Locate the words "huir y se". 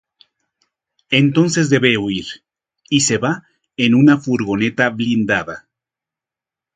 1.95-3.19